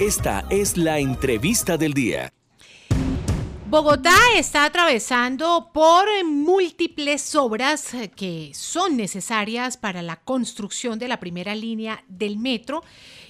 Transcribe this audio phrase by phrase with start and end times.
[0.00, 2.32] Esta es la entrevista del día.
[3.68, 11.56] Bogotá está atravesando por múltiples obras que son necesarias para la construcción de la primera
[11.56, 12.84] línea del metro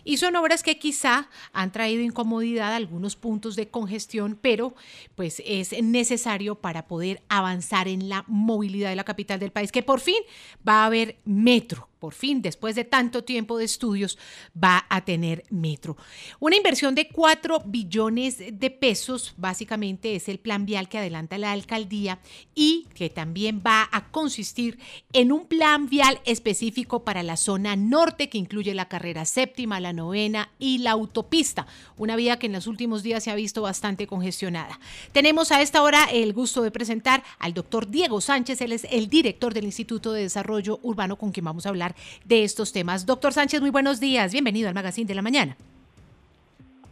[0.04, 4.74] y son obras que quizá han traído incomodidad a algunos puntos de congestión, pero
[5.14, 9.82] pues es necesario para poder avanzar en la movilidad de la capital del país, que
[9.82, 10.22] por fin
[10.68, 14.18] va a haber metro por fin, después de tanto tiempo de estudios,
[14.52, 15.96] va a tener metro.
[16.40, 21.52] Una inversión de 4 billones de pesos, básicamente es el plan vial que adelanta la
[21.52, 22.20] alcaldía
[22.54, 24.78] y que también va a consistir
[25.12, 29.92] en un plan vial específico para la zona norte que incluye la carrera séptima, la
[29.92, 34.06] novena y la autopista, una vía que en los últimos días se ha visto bastante
[34.06, 34.78] congestionada.
[35.12, 39.08] Tenemos a esta hora el gusto de presentar al doctor Diego Sánchez, él es el
[39.08, 41.87] director del Instituto de Desarrollo Urbano con quien vamos a hablar
[42.24, 43.06] de estos temas.
[43.06, 44.32] Doctor Sánchez, muy buenos días.
[44.32, 45.56] Bienvenido al Magazine de la Mañana.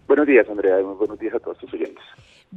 [0.06, 0.76] Buenos días, Andrea.
[0.82, 2.04] Muy buenos días a todos tus oyentes.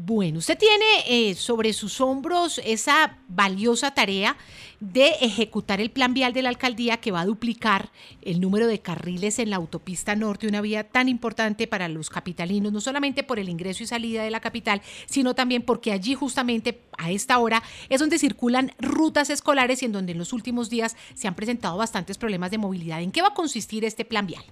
[0.02, 4.38] Bueno, usted tiene eh, sobre sus hombros esa valiosa tarea
[4.80, 8.80] de ejecutar el plan vial de la alcaldía que va a duplicar el número de
[8.80, 13.40] carriles en la autopista norte, una vía tan importante para los capitalinos, no solamente por
[13.40, 17.62] el ingreso y salida de la capital, sino también porque allí justamente a esta hora
[17.90, 21.76] es donde circulan rutas escolares y en donde en los últimos días se han presentado
[21.76, 23.02] bastantes problemas de movilidad.
[23.02, 24.46] ¿En qué va a consistir este plan vial?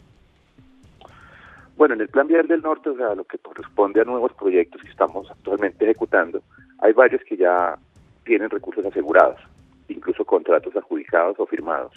[1.78, 4.82] Bueno, en el Plan Vial del Norte, o sea, lo que corresponde a nuevos proyectos
[4.82, 6.42] que estamos actualmente ejecutando,
[6.80, 7.78] hay varios que ya
[8.26, 9.40] tienen recursos asegurados,
[9.88, 11.94] incluso contratos adjudicados o firmados.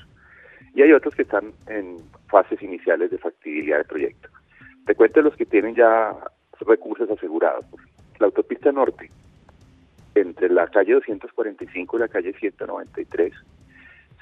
[0.75, 1.97] Y hay otros que están en
[2.28, 4.28] fases iniciales de factibilidad del proyecto.
[4.84, 6.14] Te los que tienen ya
[6.61, 7.64] recursos asegurados.
[8.19, 9.11] La autopista norte,
[10.14, 13.33] entre la calle 245 y la calle 193,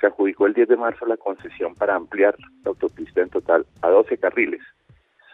[0.01, 3.89] se adjudicó el 10 de marzo la concesión para ampliar la autopista en total a
[3.89, 4.62] 12 carriles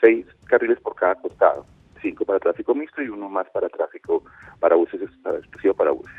[0.04, 1.64] seis carriles por cada costado,
[2.02, 4.22] cinco para tráfico mixto y uno más para tráfico
[4.60, 6.14] para buses, exclusivo para buses.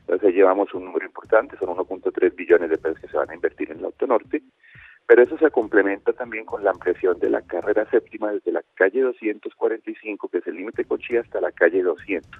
[0.00, 3.70] Entonces llevamos un número importante, son 1.3 billones de pesos que se van a invertir
[3.70, 4.42] en el Auto Norte,
[5.06, 9.00] pero eso se complementa también con la ampliación de la carrera séptima desde la calle
[9.00, 12.30] 245, que es el límite Cochí, hasta la calle 200.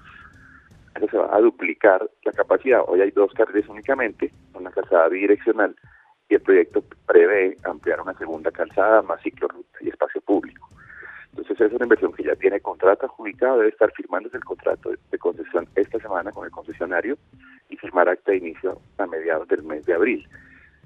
[0.97, 2.83] Eso se va a duplicar la capacidad.
[2.87, 5.75] Hoy hay dos carriles únicamente, una calzada bidireccional,
[6.29, 9.64] y el proyecto prevé ampliar una segunda calzada, más público.
[11.55, 15.19] Entonces es una inversión que ya tiene contrato adjudicado, debe estar firmándose el contrato de
[15.19, 17.17] concesión esta semana con el concesionario
[17.69, 20.27] y firmar acta de inicio a mediados del mes de abril.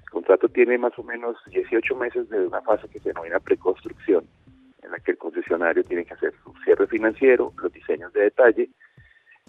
[0.02, 4.26] El contrato tiene más o menos 18 meses de una fase que se denomina preconstrucción,
[4.82, 8.68] en la que el concesionario tiene que hacer su cierre financiero, los diseños de detalle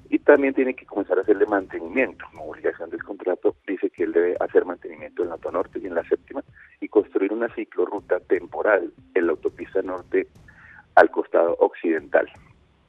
[0.10, 2.24] y también tiene que comenzar a hacerle mantenimiento.
[2.32, 5.96] Como obligación del contrato dice que él debe hacer mantenimiento en la norte y en
[5.96, 6.42] la séptima
[6.80, 10.30] y construir una ciclorruta temporal en la autopista norte
[11.00, 12.30] al costado occidental.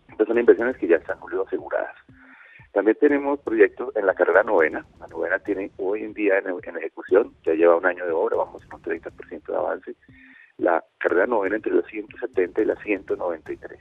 [0.08, 1.94] Estas son inversiones que ya están aseguradas.
[2.72, 4.84] También tenemos proyectos en la carrera novena.
[4.98, 8.64] La novena tiene hoy en día en, ejecución, ya lleva un año de obra, vamos
[8.66, 9.94] con un 30% de avance.
[10.58, 13.78] La carrera novena entre los 170 y las 193.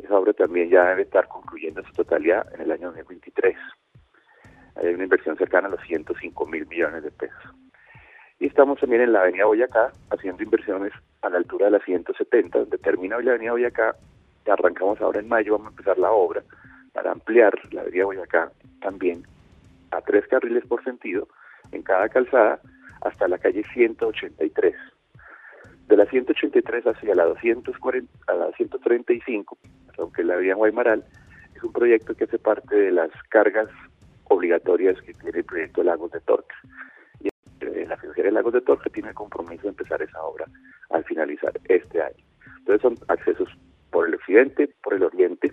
[0.00, 3.56] Esa obra también ya debe estar concluyendo su totalidad en el año 2023.
[4.74, 7.54] Hay una inversión cercana a los 105 mil millones de pesos.
[8.38, 10.92] Y estamos también en la avenida Boyacá haciendo inversiones
[11.22, 13.96] a la altura de la 170, donde termina la avenida Boyacá,
[14.46, 16.42] arrancamos ahora en mayo, vamos a empezar la obra
[16.92, 19.22] para ampliar la avenida Boyacá también
[19.90, 21.28] a tres carriles por sentido
[21.72, 22.60] en cada calzada
[23.02, 24.74] hasta la calle 183.
[25.88, 29.58] De la 183 hacia la 240, a la 135,
[29.98, 31.04] aunque la vía Guaymaral,
[31.54, 33.68] es un proyecto que hace parte de las cargas
[34.24, 36.56] obligatorias que tiene el proyecto Lagos de Torca.
[37.86, 40.46] La financiera de Lagos de Torca tiene el compromiso de empezar esa obra
[40.90, 42.24] al finalizar este año.
[42.58, 43.48] Entonces son accesos
[43.90, 45.52] por el occidente, por el oriente,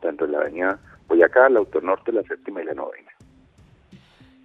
[0.00, 3.10] tanto en la avenida Boyacá, la autonorte, la séptima y la novena.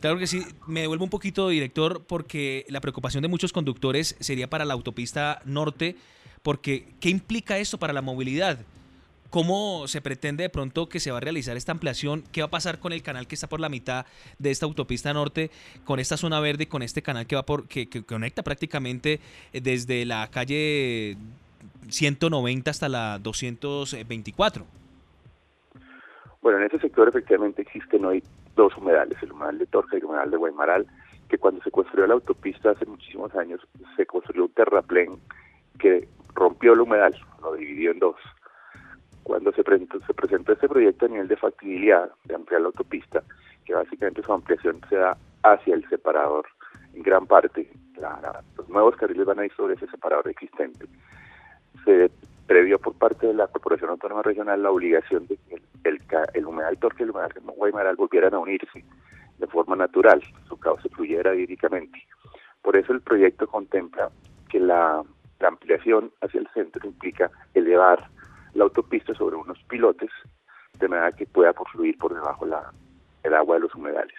[0.01, 4.49] Claro que sí, me devuelvo un poquito, director, porque la preocupación de muchos conductores sería
[4.49, 5.95] para la autopista norte,
[6.43, 8.59] porque ¿qué implica esto para la movilidad?
[9.35, 12.23] ¿Cómo se pretende de pronto que se va a realizar esta ampliación?
[12.32, 14.05] ¿Qué va a pasar con el canal que está por la mitad
[14.40, 15.52] de esta autopista norte,
[15.84, 19.20] con esta zona verde, con este canal que va por que, conecta prácticamente
[19.52, 21.17] eh, desde la calle
[21.90, 24.64] 190 hasta la 224?
[26.41, 28.23] Bueno, en ese sector efectivamente existen hoy
[28.55, 30.88] dos humedales, el humedal de Torca y el humedal de Guaymaral,
[31.28, 33.59] que cuando se construyó la autopista hace muchísimos años,
[33.97, 35.20] se construyó un terraplén
[35.78, 38.16] que rompió el humedal, lo dividió en dos
[39.25, 43.23] cuando se presentó, se presentó este proyecto a nivel de factibilidad de ampliar la autopista,
[43.66, 46.45] que básicamente su ampliación se da hacia el separador
[46.93, 47.67] en gran parte.
[48.55, 50.85] los nuevos carriles van a ir sobre ese separador existente.
[51.83, 52.11] Se
[52.45, 55.99] previó por parte de la Corporación Autónoma Regional la obligación de que el,
[56.35, 58.85] el, humedal Torque y el humedal Guaymaral volvieran a unirse
[59.39, 61.99] de forma natural, su cauce fluyera hídricamente.
[62.61, 64.11] Por eso el proyecto contempla
[64.49, 65.03] que la,
[65.41, 68.09] ampliación hacia el centro implica elevar
[68.55, 70.09] la autopista sobre unos pilotes
[70.79, 72.72] de manera que pueda fluir por debajo la,
[73.23, 74.17] el agua de los humedales.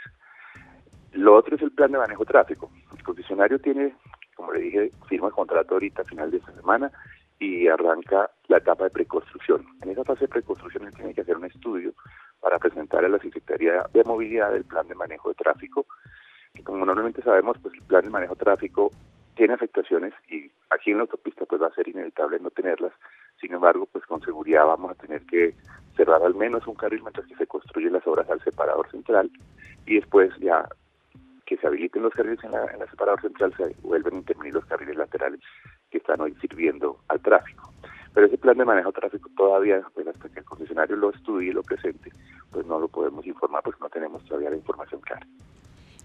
[1.12, 2.70] Lo otro es el plan de manejo tráfico.
[2.96, 3.94] El concesionario tiene,
[4.34, 6.92] como le dije, firma el contrato ahorita a final de esta semana
[7.38, 9.66] y arranca la etapa de preconstrucción.
[9.82, 11.92] En esa fase de preconstrucción él tiene que hacer un estudio
[12.40, 15.86] para presentar a la Secretaría de Movilidad el plan de manejo de tráfico,
[16.64, 18.90] como normalmente sabemos, pues el plan de manejo de tráfico
[19.34, 22.92] tiene afectaciones y aquí en la autopista pues va a ser inevitable no tenerlas.
[23.40, 25.54] Sin embargo, pues con seguridad vamos a tener que
[25.96, 29.30] cerrar al menos un carril mientras que se construyen las obras al separador central
[29.86, 30.68] y después ya
[31.46, 34.54] que se habiliten los carriles en la, en la separador central se vuelven a intervenir
[34.54, 35.40] los carriles laterales
[35.90, 37.72] que están hoy sirviendo al tráfico.
[38.12, 41.50] Pero ese plan de manejo de tráfico todavía, pues hasta que el concesionario lo estudie
[41.50, 42.10] y lo presente,
[42.50, 45.26] pues no lo podemos informar porque no tenemos todavía la información clara.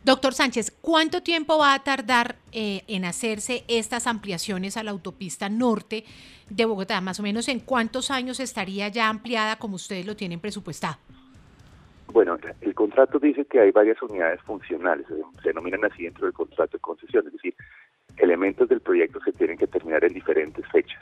[0.03, 5.47] Doctor Sánchez, ¿cuánto tiempo va a tardar eh, en hacerse estas ampliaciones a la autopista
[5.47, 6.05] norte
[6.49, 6.99] de Bogotá?
[7.01, 10.97] Más o menos en cuántos años estaría ya ampliada como ustedes lo tienen presupuestado.
[12.11, 16.77] Bueno, el contrato dice que hay varias unidades funcionales, se denominan así dentro del contrato
[16.77, 17.55] de concesión, es decir,
[18.17, 20.99] elementos del proyecto se tienen que terminar en diferentes fechas.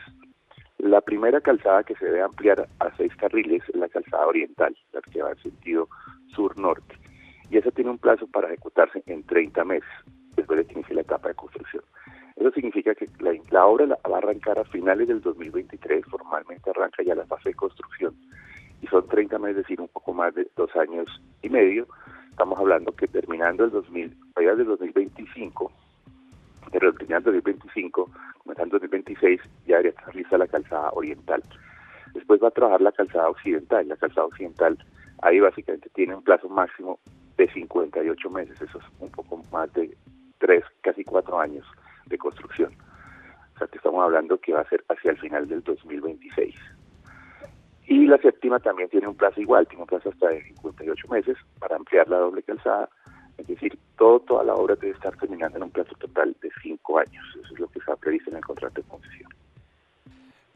[0.78, 5.02] La primera calzada que se debe ampliar a seis carriles es la calzada oriental, la
[5.02, 5.88] que va en sentido
[6.36, 6.96] sur-norte,
[7.50, 9.90] y esa tiene un plazo para ejecutarse en 30 meses,
[10.36, 11.84] después de que inicie la etapa de construcción.
[12.36, 17.04] Eso significa que la, la obra va a arrancar a finales del 2023, formalmente arranca
[17.04, 18.16] ya la fase de construcción,
[18.82, 21.08] y son 30 meses, es decir, un poco más de dos años
[21.42, 21.88] y medio.
[22.30, 25.72] Estamos hablando que terminando el 2000, allá del 2025,
[26.72, 28.10] pero terminando el 2025,
[28.44, 31.44] comenzando el 2026, ya debería estar lista la calzada oriental.
[32.14, 33.88] Después va a trabajar la calzada occidental.
[33.88, 34.78] La calzada occidental
[35.22, 37.00] ahí básicamente tiene un plazo máximo
[37.40, 39.96] de 58 meses, eso es un poco más de
[40.40, 41.66] tres, casi cuatro años
[42.06, 42.74] de construcción.
[43.56, 46.54] O sea que estamos hablando que va a ser hacia el final del 2026.
[47.88, 51.38] Y la séptima también tiene un plazo igual, tiene un plazo hasta de 58 meses
[51.60, 52.90] para ampliar la doble calzada.
[53.38, 57.00] Es decir, todo, toda la obra debe estar terminando en un plazo total de cinco
[57.00, 57.26] años.
[57.42, 59.32] Eso es lo que está previsto en el contrato de concesión.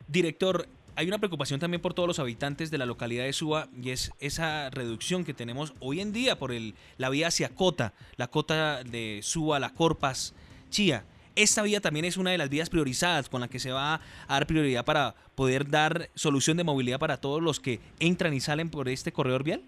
[0.07, 3.89] Director, hay una preocupación también por todos los habitantes de la localidad de Suba y
[3.89, 8.27] es esa reducción que tenemos hoy en día por el, la vía hacia Cota, la
[8.27, 10.35] Cota de Suba, la Corpas,
[10.69, 11.03] Chía.
[11.35, 14.01] Esta vía también es una de las vías priorizadas con la que se va a
[14.27, 18.69] dar prioridad para poder dar solución de movilidad para todos los que entran y salen
[18.69, 19.63] por este corredor vial.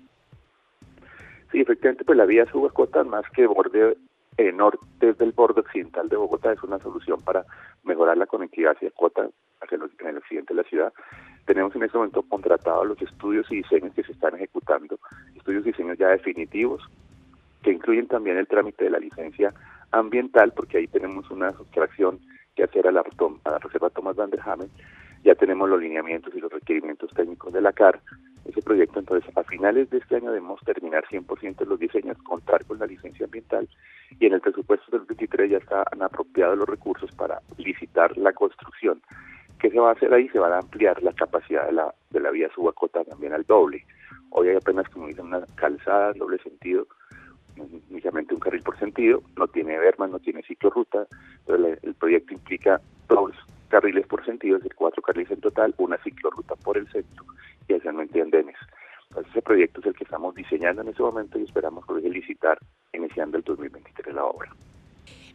[1.52, 3.98] Sí, efectivamente, pues la vía Subacota, más que borde
[4.38, 7.46] eh, norte del borde occidental de Bogotá, es una solución para
[7.84, 9.30] mejorar la conectividad hacia Cota,
[9.62, 10.94] hacia en el occidente de la ciudad.
[11.46, 15.00] Tenemos en este momento contratados los estudios y diseños que se están ejecutando,
[15.36, 16.82] estudios y diseños ya definitivos,
[17.64, 19.54] que incluyen también el trámite de la licencia
[19.92, 22.20] ambiental, porque ahí tenemos una sustracción
[22.56, 24.70] que hacer a la, a la Reserva Thomas Van der Hamen,
[25.24, 28.00] ya tenemos los lineamientos y los requerimientos técnicos de la CAR.
[28.46, 32.80] Ese proyecto, entonces, a finales de este año debemos terminar 100% los diseños, contar con
[32.80, 33.68] la licencia ambiental
[34.20, 39.02] y en el presupuesto del 23 ya están apropiados los recursos para licitar la construcción.
[39.60, 40.30] ¿Qué se va a hacer ahí?
[40.30, 43.84] Se va a ampliar la capacidad de la, de la vía subacota también al doble.
[44.30, 46.88] Hoy hay apenas, como dicen, una calzada doble sentido
[47.90, 51.08] únicamente un carril por sentido, no tiene Berman, no tiene ciclorruta,
[51.46, 53.34] pero el, proyecto implica dos
[53.76, 57.26] carriles por sentido, es decir, cuatro carriles en total, una ciclorruta por el centro
[57.68, 58.56] y adicionalmente andenes.
[59.10, 62.58] Entonces ese proyecto es el que estamos diseñando en ese momento y esperamos poder licitar
[62.94, 64.50] iniciando el 2023 la obra.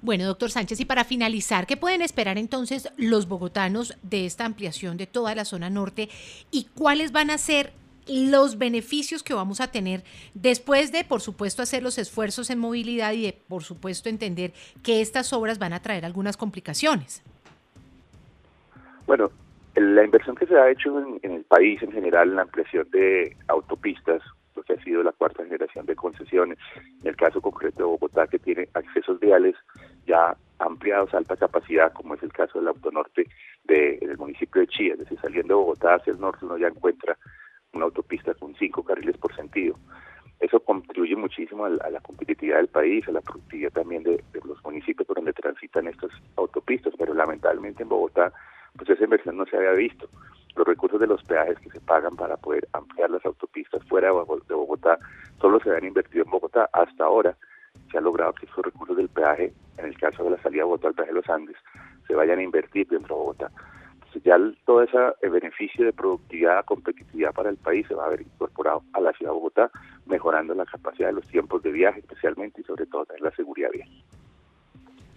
[0.01, 4.97] Bueno, doctor Sánchez, y para finalizar, ¿qué pueden esperar entonces los bogotanos de esta ampliación
[4.97, 6.09] de toda la zona norte
[6.51, 7.75] y cuáles van a ser
[8.09, 13.13] los beneficios que vamos a tener después de, por supuesto, hacer los esfuerzos en movilidad
[13.13, 17.23] y de, por supuesto, entender que estas obras van a traer algunas complicaciones.
[19.11, 19.29] Bueno,
[19.75, 23.37] la inversión que se ha hecho en, el país en general en la ampliación de
[23.49, 24.23] autopistas,
[24.55, 28.29] lo que ha sido la cuarta generación de concesiones, en el caso concreto de Bogotá,
[28.29, 29.57] que tiene accesos viales
[30.07, 33.27] ya ampliados a alta capacidad, como es el caso del autonorte
[33.65, 37.19] del municipio de Chía, es decir, saliendo de Bogotá hacia el norte uno ya encuentra
[37.73, 39.75] una autopista con cinco carriles por sentido.
[40.39, 45.05] Eso contribuye muchísimo a la, competitividad del país, a la productividad también de, los municipios
[45.05, 48.33] por donde transitan estas autopistas, pero lamentablemente en Bogotá
[48.77, 50.09] pues esa inversión no se había visto.
[50.57, 54.55] Los recursos de los peajes que se pagan para poder ampliar las autopistas fuera de
[54.55, 54.99] Bogotá
[55.41, 56.69] solo se habían invertido en Bogotá.
[56.73, 57.37] Hasta ahora
[57.91, 60.65] se ha logrado que esos recursos del peaje, en el caso de la salida de
[60.65, 61.57] Bogotá al peaje de los Andes,
[62.07, 63.51] se vayan a invertir dentro de Bogotá.
[64.13, 64.37] pues ya
[64.67, 64.99] todo ese
[65.29, 69.33] beneficio de productividad, competitividad para el país se va a haber incorporado a la ciudad
[69.33, 69.71] de Bogotá,
[70.07, 73.89] mejorando la capacidad de los tiempos de viaje especialmente y sobre todo la seguridad vial.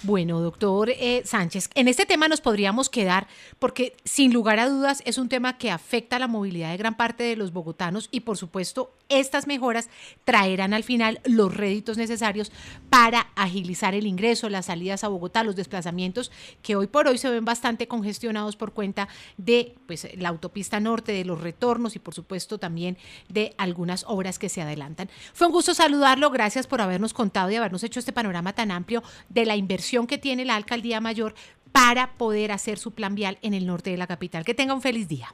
[0.01, 3.27] Bueno, doctor eh, Sánchez, en este tema nos podríamos quedar
[3.59, 7.23] porque sin lugar a dudas es un tema que afecta la movilidad de gran parte
[7.23, 9.89] de los bogotanos y por supuesto estas mejoras
[10.23, 12.51] traerán al final los réditos necesarios
[12.89, 17.29] para agilizar el ingreso, las salidas a Bogotá, los desplazamientos que hoy por hoy se
[17.29, 22.13] ven bastante congestionados por cuenta de pues, la autopista norte, de los retornos y por
[22.13, 22.97] supuesto también
[23.29, 25.09] de algunas obras que se adelantan.
[25.33, 29.03] Fue un gusto saludarlo, gracias por habernos contado y habernos hecho este panorama tan amplio
[29.29, 31.33] de la inversión que tiene la alcaldía mayor
[31.71, 34.45] para poder hacer su plan vial en el norte de la capital.
[34.45, 35.33] Que tenga un feliz día.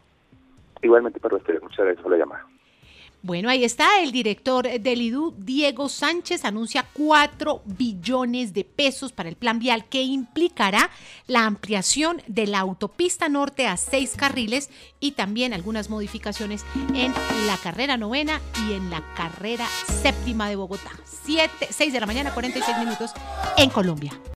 [0.82, 2.46] Igualmente para muchas gracias por la llamada.
[3.22, 9.28] Bueno, ahí está el director del IDU, Diego Sánchez, anuncia 4 billones de pesos para
[9.28, 10.90] el plan vial que implicará
[11.28, 17.14] la ampliación de la autopista norte a seis carriles y también algunas modificaciones en
[17.46, 19.68] la carrera novena y en la carrera
[20.02, 20.92] séptima de Bogotá.
[21.26, 23.12] 7, 6 de la mañana, 46 minutos
[23.58, 24.20] en Colombia.